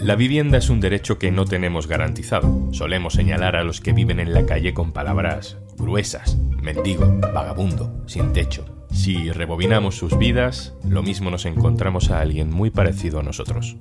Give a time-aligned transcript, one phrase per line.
[0.00, 2.72] La vivienda es un derecho que no tenemos garantizado.
[2.72, 8.32] Solemos señalar a los que viven en la calle con palabras gruesas, mendigo, vagabundo, sin
[8.32, 8.64] techo.
[8.90, 13.76] Si rebobinamos sus vidas, lo mismo nos encontramos a alguien muy parecido a nosotros.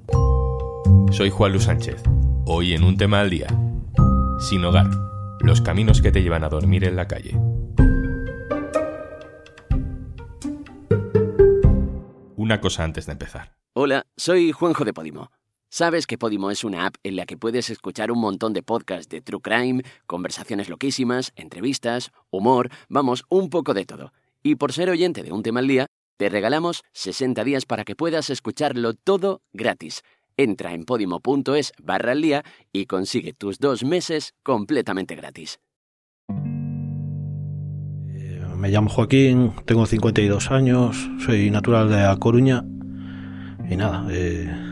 [1.12, 2.04] Soy Juan Luis Sánchez.
[2.46, 3.48] Hoy en un tema al día.
[4.42, 4.90] Sin hogar.
[5.40, 7.40] Los caminos que te llevan a dormir en la calle.
[12.36, 13.54] Una cosa antes de empezar.
[13.74, 15.32] Hola, soy Juanjo de Podimo.
[15.71, 19.07] ¿Sabes que Podimo es una app en la que puedes escuchar un montón de podcasts
[19.07, 24.11] de True Crime, conversaciones loquísimas, entrevistas, humor, vamos, un poco de todo?
[24.42, 25.86] Y por ser oyente de un tema al día,
[26.18, 30.01] te regalamos 60 días para que puedas escucharlo todo gratis.
[30.37, 35.59] Entra en podimo.es barra al día y consigue tus dos meses completamente gratis.
[38.08, 42.66] Eh, Me llamo Joaquín, tengo 52 años, soy natural de A Coruña
[43.70, 44.69] y nada, eh,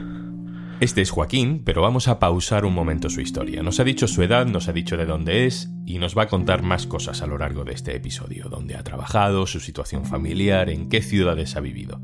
[0.80, 3.64] Este es Joaquín, pero vamos a pausar un momento su historia.
[3.64, 6.28] Nos ha dicho su edad, nos ha dicho de dónde es y nos va a
[6.28, 10.70] contar más cosas a lo largo de este episodio, dónde ha trabajado, su situación familiar,
[10.70, 12.00] en qué ciudades ha vivido.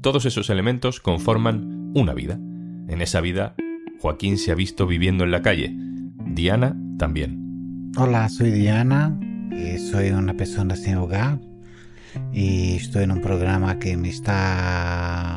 [0.00, 2.34] Todos esos elementos conforman una vida.
[2.34, 3.56] En esa vida,
[4.00, 5.74] Joaquín se ha visto viviendo en la calle.
[6.24, 7.90] Diana también.
[7.96, 9.18] Hola, soy Diana,
[9.50, 11.40] y soy una persona sin hogar
[12.32, 15.33] y estoy en un programa que me está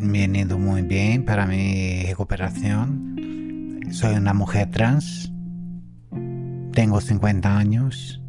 [0.00, 3.80] viniendo muy bien para mi recuperación.
[3.90, 5.32] Soy una mujer trans,
[6.72, 8.20] tengo 50 años.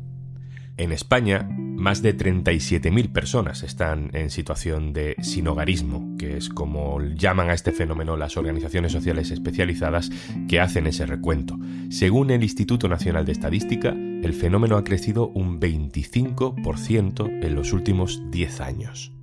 [0.77, 7.49] En España, más de 37.000 personas están en situación de sinogarismo, que es como llaman
[7.49, 10.11] a este fenómeno las organizaciones sociales especializadas
[10.47, 11.59] que hacen ese recuento.
[11.89, 18.21] Según el Instituto Nacional de Estadística, el fenómeno ha crecido un 25% en los últimos
[18.31, 19.13] 10 años.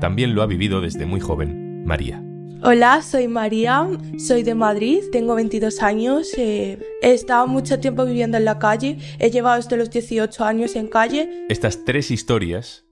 [0.00, 2.22] También lo ha vivido desde muy joven María.
[2.64, 8.36] Hola, soy María, soy de Madrid, tengo 22 años, eh, he estado mucho tiempo viviendo
[8.36, 11.44] en la calle, he llevado desde los 18 años en calle.
[11.48, 12.86] Estas tres historias,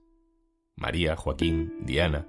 [0.75, 2.25] María, Joaquín, Diana,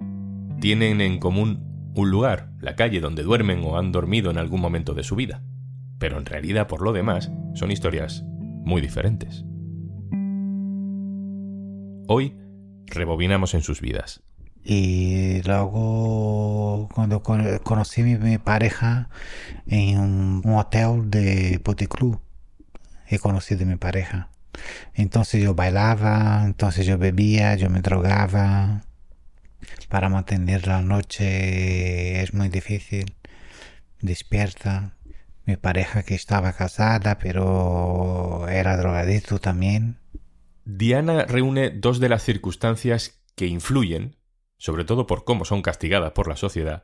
[0.61, 4.93] tienen en común un lugar, la calle donde duermen o han dormido en algún momento
[4.93, 5.43] de su vida.
[5.99, 9.43] Pero en realidad, por lo demás, son historias muy diferentes.
[12.07, 12.37] Hoy
[12.85, 14.23] rebobinamos en sus vidas.
[14.63, 19.09] Y luego cuando con- conocí a mi, pareja
[19.67, 22.21] en un, hotel de Puticlub,
[23.07, 24.29] he conocido a mi pareja.
[24.93, 28.83] Entonces yo bailaba, entonces yo bebía, yo me drogaba.
[29.89, 33.15] Para mantener la noche es muy difícil.
[34.01, 34.95] Despierta.
[35.45, 39.97] Mi pareja que estaba casada, pero era drogadicto también.
[40.63, 44.15] Diana reúne dos de las circunstancias que influyen,
[44.63, 46.83] sobre todo por cómo son castigadas por la sociedad,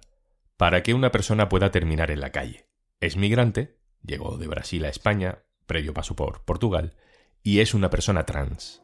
[0.57, 2.65] para que una persona pueda terminar en la calle.
[2.99, 6.97] Es migrante, llegó de Brasil a España, previo paso por Portugal,
[7.41, 8.81] y es una persona trans.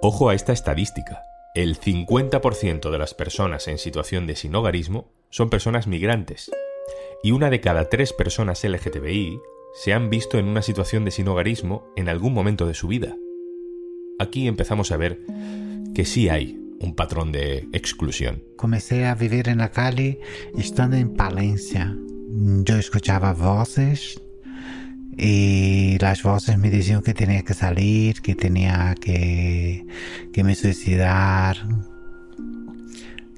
[0.00, 1.20] Ojo a esta estadística.
[1.54, 6.50] El 50% de las personas en situación de sinogarismo son personas migrantes,
[7.22, 9.42] y una de cada tres personas LGTBI
[9.74, 13.14] se han visto en una situación de sinogarismo en algún momento de su vida.
[14.18, 15.20] Aquí empezamos a ver
[15.94, 18.42] que sí hay un patrón de exclusión.
[18.56, 20.20] Comencé a vivir en la calle
[20.56, 21.94] estando en Palencia.
[22.64, 24.20] Yo escuchaba voces
[25.16, 29.84] y las voces me decían que tenía que salir, que tenía que,
[30.32, 31.56] que me suicidar,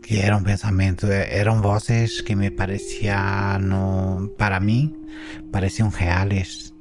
[0.02, 4.94] que era un pensamiento, eran voces que me parecían, no- para mí,
[5.50, 6.74] parecían reales.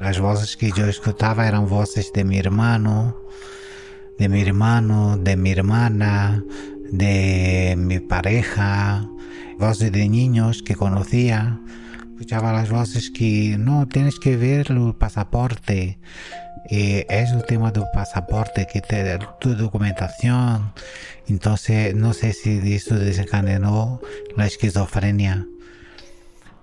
[0.00, 3.16] Las voces que yo escuchaba eran voces de mi hermano,
[4.18, 6.42] de mi hermano, de mi hermana,
[6.90, 9.08] de mi pareja,
[9.58, 11.60] voces de niños que conocía.
[12.12, 15.98] Escuchaba las voces que no tienes que ver el pasaporte.
[16.70, 20.72] Y es el tema del pasaporte, que te tu documentación.
[21.26, 24.00] Entonces, no sé si eso desencadenó
[24.36, 25.46] la esquizofrenia.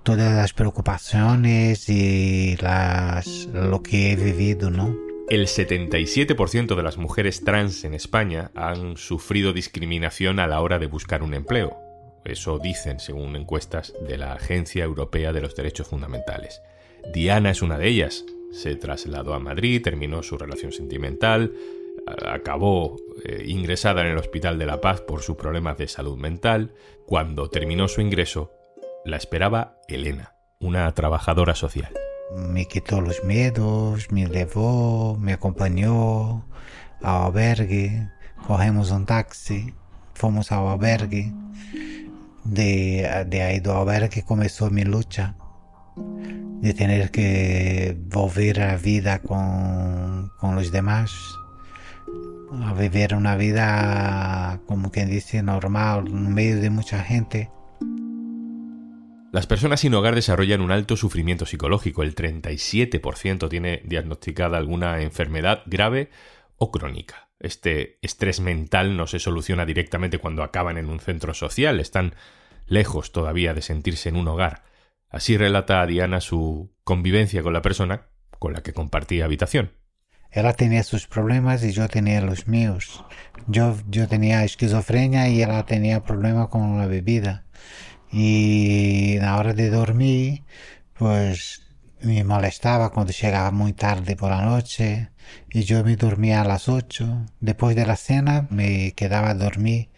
[0.04, 5.09] Todas las preocupaciones y las, lo que he vivido, ¿no?
[5.30, 10.88] El 77% de las mujeres trans en España han sufrido discriminación a la hora de
[10.88, 11.78] buscar un empleo.
[12.26, 16.64] Eso dicen según encuestas de la Agencia Europea de los Derechos Fundamentales.
[17.14, 18.26] Diana es una de ellas.
[18.52, 21.54] Se trasladó a Madrid, terminó su relación sentimental,
[22.08, 26.74] acabó eh, ingresada en el Hospital de la Paz por sus problemas de salud mental.
[27.06, 28.52] Cuando terminó su ingreso,
[29.06, 31.94] la esperaba Elena, una trabajadora social.
[32.36, 36.46] Me quitó los miedos, me llevó, me acompañó
[37.02, 38.10] al albergue,
[38.48, 39.74] cogemos un taxi,
[40.14, 41.34] fomos al albergue.
[42.44, 45.36] de, de ahí de ver que comenzó mi lucha
[46.62, 51.12] de tener que volver a la vida con, con los demás,
[52.64, 57.50] a vivir una vida, como quien dice, normal, en medio de mucha gente.
[59.32, 62.02] Las personas sin hogar desarrollan un alto sufrimiento psicológico.
[62.02, 66.10] El 37% tiene diagnosticada alguna enfermedad grave
[66.58, 67.30] o crónica.
[67.40, 72.16] Este estrés mental no se soluciona directamente cuando acaban en un centro social, están
[72.66, 74.64] lejos todavía de sentirse en un hogar.
[75.10, 78.08] Así relata Diana su convivencia con la persona
[78.40, 79.74] con la que compartía habitación.
[80.32, 83.04] Ella tenía sus problemas y yo tenía los míos.
[83.48, 87.46] Yo, yo tenía esquizofrenia y ella tenía problemas con la bebida.
[88.12, 90.44] Y a la hora de dormir,
[90.98, 91.64] pues
[92.02, 95.10] me molestaba cuando llegaba muy tarde por la noche
[95.52, 97.26] y yo me dormía a las ocho.
[97.40, 99.90] Después de la cena me quedaba a dormir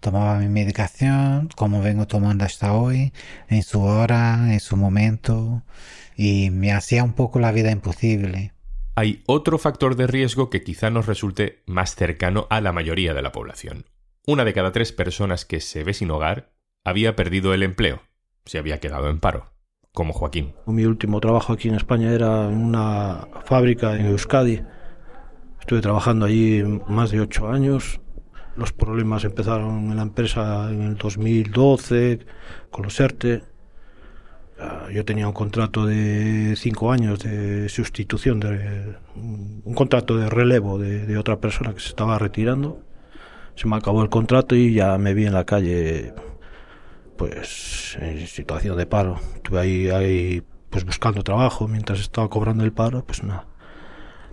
[0.00, 3.12] tomaba mi medicación, como vengo tomando hasta hoy,
[3.48, 5.62] en su hora, en su momento,
[6.16, 8.52] y me hacía un poco la vida imposible.
[8.96, 13.22] Hay otro factor de riesgo que quizá nos resulte más cercano a la mayoría de
[13.22, 13.86] la población.
[14.26, 16.52] Una de cada tres personas que se ve sin hogar
[16.84, 18.02] había perdido el empleo,
[18.44, 19.52] se había quedado en paro,
[19.92, 20.54] como Joaquín.
[20.66, 24.62] Mi último trabajo aquí en España era en una fábrica en Euskadi.
[25.60, 28.00] Estuve trabajando allí más de ocho años
[28.56, 32.20] los problemas empezaron en la empresa en el 2012
[32.70, 33.42] con los ERTE.
[34.60, 40.78] Ah, yo tenía un contrato de cinco años de sustitución, de, un contrato de relevo
[40.78, 42.80] de, otra persona que se estaba retirando.
[43.56, 46.12] Se me acabó el contrato y ya me vi en la calle,
[47.16, 49.20] pues en situación de paro.
[49.36, 53.46] Estuve ahí, ahí pues buscando trabajo mientras estaba cobrando el paro, pues nada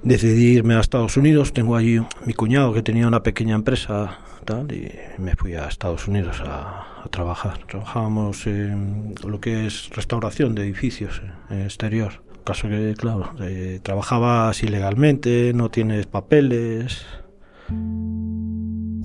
[0.03, 1.53] decidí irme a Estados Unidos.
[1.53, 6.07] Tengo allí mi cuñado que tenía una pequeña empresa tal, y me fui a Estados
[6.07, 7.65] Unidos a, trabajar.
[7.67, 12.23] Trabajábamos en lo que es restauración de edificios en exterior.
[12.43, 17.05] Caso que, claro, eh, trabajabas ilegalmente, no tienes papeles.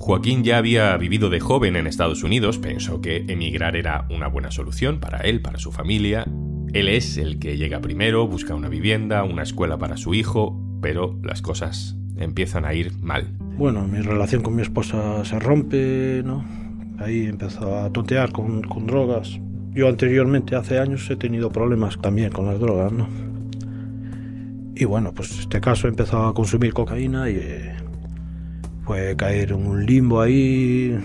[0.07, 4.51] Joaquín ya había vivido de joven en Estados Unidos, pensó que emigrar era una buena
[4.51, 6.23] solución para él, para su familia.
[6.71, 11.19] Él es el que llega primero, busca una vivienda, una escuela para su hijo, pero
[11.23, 13.35] las cosas empiezan a ir mal.
[13.57, 16.45] Bueno, mi relación con mi esposa se rompe, ¿no?
[16.99, 19.41] Ahí empezó a tontear con, drogas.
[19.73, 23.09] Yo anteriormente, hace años, he tenido problemas también con las drogas, ¿no?
[24.73, 27.75] Y bueno, pues este caso empezó a consumir cocaína y eh,
[28.87, 30.97] fue caer en un limbo ahí,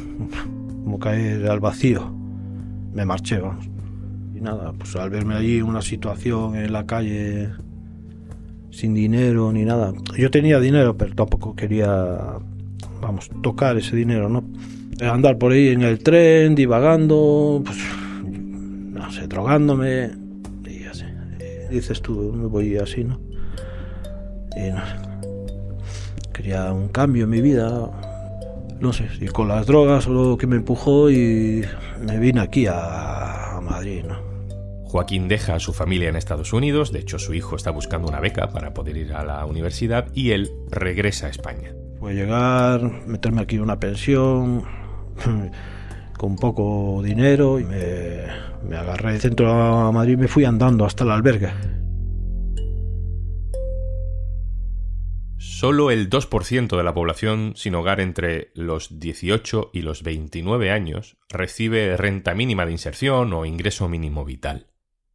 [0.84, 2.14] como caer al vacío.
[2.94, 3.68] Me marché, vamos.
[4.36, 7.48] Y nada, pues al verme allí en una situación en la calle
[8.70, 9.92] sin dinero ni nada.
[10.16, 11.88] Yo tenía dinero, pero tampoco quería,
[13.00, 14.44] vamos, tocar ese dinero, ¿no?
[15.00, 17.78] Andar por ahí en el tren, divagando, pues,
[18.22, 20.12] no sé, drogándome,
[20.68, 21.04] y así.
[21.68, 23.18] dices tú, me voy así, ¿no?
[24.56, 25.11] Y no
[26.32, 27.90] Quería un cambio en mi vida,
[28.80, 31.64] no sé, y con las drogas o lo que me empujó y
[32.00, 34.32] me vine aquí a Madrid, ¿no?
[34.92, 38.20] Joaquín deja a su familia en Estados Unidos, de hecho su hijo está buscando una
[38.20, 41.72] beca para poder ir a la universidad y él regresa a España.
[41.98, 44.64] Fue llegar, meterme aquí en una pensión
[46.18, 48.26] con poco dinero y me,
[48.68, 51.48] me agarré del centro a Madrid y me fui andando hasta el albergue.
[55.62, 61.16] Solo el 2% de la población sin hogar entre los 18 y los 29 años
[61.28, 64.66] recibe renta mínima de inserción o ingreso mínimo vital.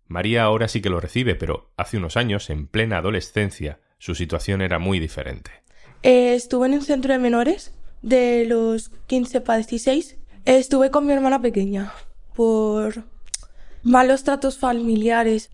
[0.06, 4.62] María ahora sí que lo recibe, pero hace unos años, en plena adolescencia, su situación
[4.62, 5.52] era muy diferente.
[6.02, 10.16] Eh, estuve en un centro de menores de los 15 para 16.
[10.46, 11.92] Estuve con mi hermana pequeña
[12.38, 13.04] por
[13.84, 15.52] malos tratos familiares.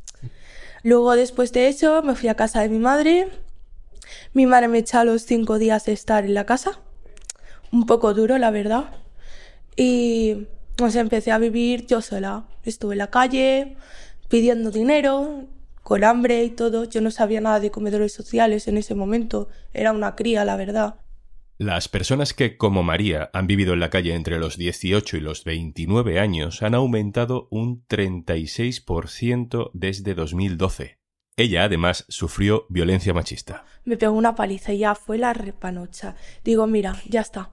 [0.84, 3.32] Luego, después de eso, me fui a casa de mi madre.
[4.34, 6.80] Mi madre me echó los cinco días de estar en la casa.
[7.72, 8.92] Un poco duro, la verdad.
[9.76, 12.46] Y pues empecé a vivir yo sola.
[12.64, 13.78] Estuve en la calle,
[14.30, 15.46] pidiendo dinero,
[15.82, 16.86] con hambre y todo.
[16.86, 19.50] Yo no sabía nada de comedores sociales en ese momento.
[19.74, 20.96] Era una cría, la verdad.
[21.60, 25.44] Las personas que, como María, han vivido en la calle entre los 18 y los
[25.44, 30.98] 29 años han aumentado un 36% desde 2012.
[31.36, 33.66] Ella, además, sufrió violencia machista.
[33.86, 36.16] Me pegó una paliza y ya fue la repanocha.
[36.44, 37.50] Digo, mira, ya está.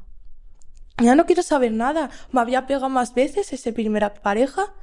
[0.99, 2.11] Ya no quiero saber nada.
[2.31, 4.75] Me había pegado más veces esa primera pareja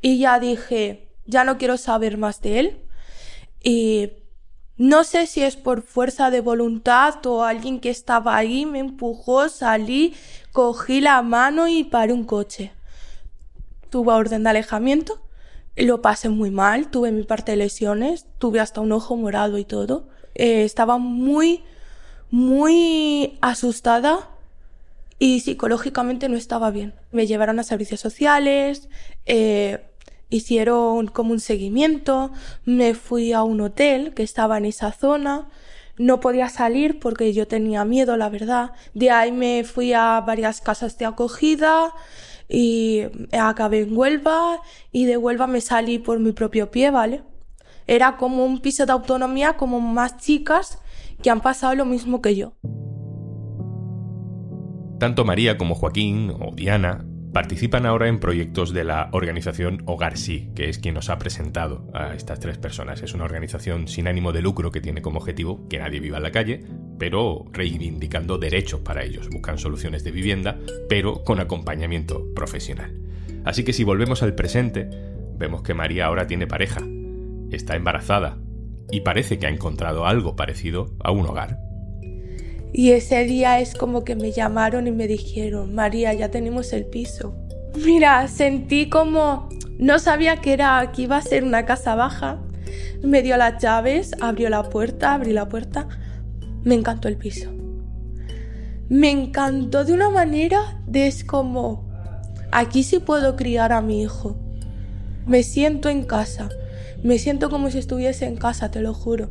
[0.00, 2.82] y ya dije, ya no quiero saber más de él.
[3.64, 4.12] Y
[4.76, 9.48] no sé si es por fuerza de voluntad o alguien que estaba ahí me empujó,
[9.48, 10.14] salí,
[10.52, 12.72] cogí la mano y paré un coche.
[13.90, 15.25] tuve orden de alejamiento,
[15.76, 19.64] lo pasé muy mal, tuve mi parte de lesiones, tuve hasta un ojo morado y
[19.64, 20.08] todo.
[20.34, 21.62] Eh, estaba muy,
[22.30, 24.30] muy asustada
[25.18, 26.94] y psicológicamente no estaba bien.
[27.12, 28.88] Me llevaron a servicios sociales,
[29.26, 29.84] eh,
[30.30, 32.32] hicieron como un seguimiento,
[32.64, 35.48] me fui a un hotel que estaba en esa zona,
[35.98, 38.72] no podía salir porque yo tenía miedo, la verdad.
[38.94, 41.92] De ahí me fui a varias casas de acogida
[42.48, 44.60] y acabé en Huelva
[44.92, 47.22] y de Huelva me salí por mi propio pie, ¿vale?
[47.86, 50.78] Era como un piso de autonomía como más chicas
[51.22, 52.52] que han pasado lo mismo que yo.
[54.98, 57.04] Tanto María como Joaquín o Diana
[57.36, 61.86] participan ahora en proyectos de la organización Hogar Sí, que es quien nos ha presentado
[61.92, 63.02] a estas tres personas.
[63.02, 66.22] Es una organización sin ánimo de lucro que tiene como objetivo que nadie viva en
[66.22, 66.64] la calle,
[66.98, 69.28] pero reivindicando derechos para ellos.
[69.28, 72.98] Buscan soluciones de vivienda, pero con acompañamiento profesional.
[73.44, 74.88] Así que si volvemos al presente,
[75.36, 76.80] vemos que María ahora tiene pareja,
[77.50, 78.38] está embarazada
[78.90, 81.65] y parece que ha encontrado algo parecido a un hogar.
[82.72, 86.84] Y ese día es como que me llamaron y me dijeron, María, ya tenemos el
[86.84, 87.34] piso.
[87.84, 92.40] Mira, sentí como, no sabía que era, que iba a ser una casa baja.
[93.02, 95.88] Me dio las llaves, abrió la puerta, abrí la puerta.
[96.64, 97.50] Me encantó el piso.
[98.88, 101.84] Me encantó de una manera de es como,
[102.52, 104.36] aquí sí puedo criar a mi hijo.
[105.26, 106.48] Me siento en casa.
[107.02, 109.28] Me siento como si estuviese en casa, te lo juro.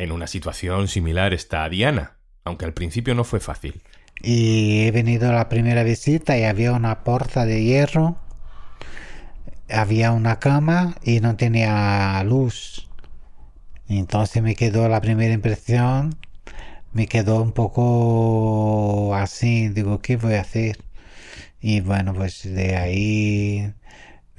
[0.00, 3.82] En una situación similar está Diana, aunque al principio no fue fácil.
[4.22, 8.16] Y he venido la primera visita y había una puerta de hierro,
[9.68, 12.88] había una cama y no tenía luz.
[13.88, 16.16] Entonces me quedó la primera impresión,
[16.94, 20.78] me quedó un poco así, digo, ¿qué voy a hacer?
[21.60, 23.74] Y bueno, pues de ahí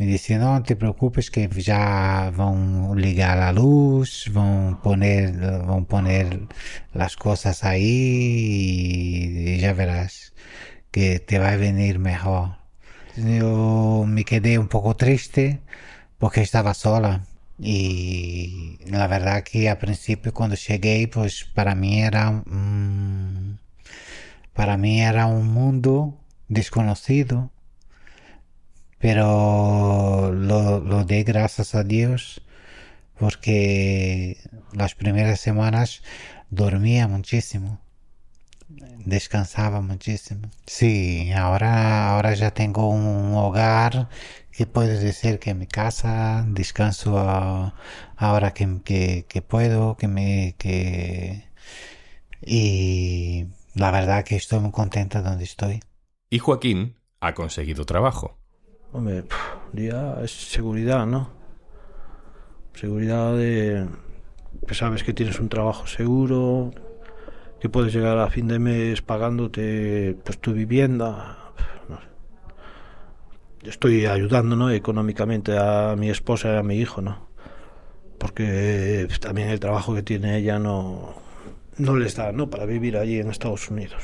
[0.01, 6.48] me dice, no te preocupes que ya van ligar la luz, van poner, van poner
[6.91, 7.86] las cosas ahí
[9.46, 10.34] y ya verás
[10.89, 12.58] que te va a venir mejor.
[13.15, 15.62] Yo me quedé un poco triste
[16.17, 17.27] porque estaba sola
[17.60, 22.43] y la verdad que al principio cuando llegué pues para mí era
[24.53, 26.17] para mí era un mundo
[26.48, 27.51] desconocido
[29.01, 32.41] pero lo, lo de gracias a Dios
[33.20, 34.38] porque
[34.74, 36.01] las primeras semanas
[36.50, 37.79] dormía muchísimo
[39.05, 40.50] descansaba muchísimo.
[40.65, 44.10] Sí ahora ahora ya tengo un hogar
[44.51, 47.17] que puedo decir que mi casa descanso
[48.17, 51.50] ahora que, que, puedo que me que
[52.41, 55.81] y la verdad que estoy muy contenta donde estoy.
[56.29, 58.40] Y Joaquín ha conseguido trabajo
[58.93, 59.24] Hombre,
[59.71, 61.29] día es seguridad, ¿no?
[62.74, 63.88] Seguridad de
[64.67, 66.74] que sabes que tienes un trabajo seguro,
[67.62, 71.38] que puedes llegar a fin de mes pagándote pues tu vivienda.
[71.88, 72.00] No
[73.63, 74.71] Estoy ayudando, ¿no?
[74.71, 77.29] Económicamente a mi esposa y a mi hijo, ¿no?
[78.17, 81.15] Porque también el trabajo que tiene ella no,
[81.77, 82.50] no les da, ¿no?
[82.50, 84.01] Para vivir allí en Estados Unidos.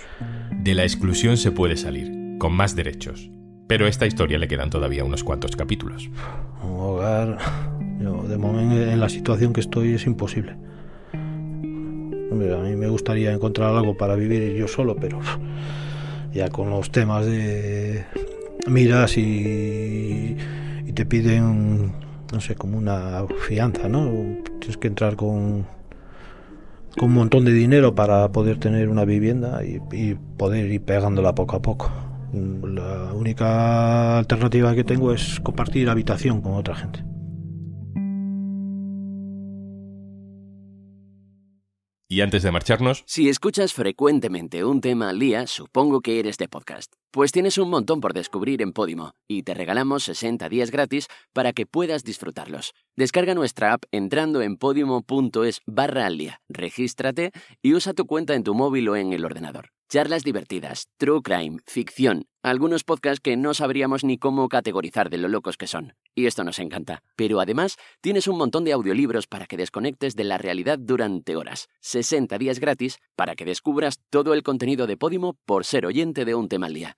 [0.51, 3.29] De la exclusión se puede salir, con más derechos.
[3.67, 6.09] Pero a esta historia le quedan todavía unos cuantos capítulos.
[6.63, 7.37] Un hogar,
[7.99, 10.55] yo, de momento en la situación que estoy es imposible.
[11.13, 15.19] A mí me gustaría encontrar algo para vivir yo solo, pero
[16.33, 18.05] ya con los temas de
[18.67, 20.37] miras y,
[20.85, 21.91] y te piden,
[22.31, 24.09] no sé, como una fianza, ¿no?
[24.59, 25.65] Tienes que entrar con,
[26.97, 31.55] con un montón de dinero para poder tener una vivienda y poder ir pegándola poco
[31.57, 32.06] a poco.
[32.63, 37.03] La única alternativa que tengo es compartir habitación con otra gente.
[42.09, 43.03] Y antes de marcharnos...
[43.05, 46.93] Si escuchas frecuentemente un tema al día, supongo que eres de podcast.
[47.11, 51.53] Pues tienes un montón por descubrir en Podimo y te regalamos 60 días gratis para
[51.53, 52.73] que puedas disfrutarlos.
[52.97, 58.43] Descarga nuestra app entrando en podimo.es barra al día, regístrate y usa tu cuenta en
[58.43, 59.69] tu móvil o en el ordenador.
[59.89, 65.29] Charlas divertidas, true crime, ficción, algunos podcasts que no sabríamos ni cómo categorizar de lo
[65.29, 65.93] locos que son.
[66.13, 67.03] Y esto nos encanta.
[67.15, 71.69] Pero además, tienes un montón de audiolibros para que desconectes de la realidad durante horas.
[71.79, 76.35] 60 días gratis para que descubras todo el contenido de Podimo por ser oyente de
[76.35, 76.97] un tema al día.